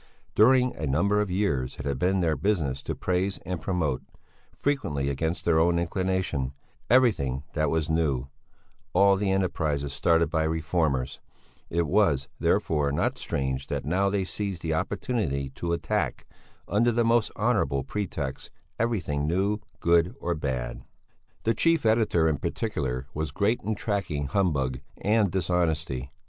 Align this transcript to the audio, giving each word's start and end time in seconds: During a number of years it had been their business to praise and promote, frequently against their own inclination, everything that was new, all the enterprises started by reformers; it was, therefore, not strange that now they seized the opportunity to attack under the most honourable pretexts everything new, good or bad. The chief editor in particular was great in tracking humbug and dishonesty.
During 0.33 0.75
a 0.75 0.87
number 0.87 1.21
of 1.21 1.29
years 1.29 1.77
it 1.77 1.85
had 1.85 1.99
been 1.99 2.21
their 2.21 2.35
business 2.35 2.81
to 2.81 2.95
praise 2.95 3.37
and 3.45 3.61
promote, 3.61 4.01
frequently 4.51 5.11
against 5.11 5.45
their 5.45 5.59
own 5.59 5.77
inclination, 5.77 6.53
everything 6.89 7.43
that 7.53 7.69
was 7.69 7.87
new, 7.87 8.27
all 8.93 9.15
the 9.15 9.29
enterprises 9.31 9.93
started 9.93 10.31
by 10.31 10.41
reformers; 10.45 11.19
it 11.69 11.85
was, 11.85 12.27
therefore, 12.39 12.91
not 12.91 13.19
strange 13.19 13.67
that 13.67 13.85
now 13.85 14.09
they 14.09 14.23
seized 14.23 14.63
the 14.63 14.73
opportunity 14.73 15.51
to 15.51 15.71
attack 15.71 16.25
under 16.67 16.91
the 16.91 17.05
most 17.05 17.31
honourable 17.37 17.83
pretexts 17.83 18.49
everything 18.79 19.27
new, 19.27 19.59
good 19.79 20.15
or 20.19 20.33
bad. 20.33 20.83
The 21.43 21.53
chief 21.53 21.85
editor 21.85 22.27
in 22.27 22.39
particular 22.39 23.05
was 23.13 23.29
great 23.29 23.61
in 23.61 23.75
tracking 23.75 24.25
humbug 24.25 24.79
and 24.97 25.29
dishonesty. 25.29 26.11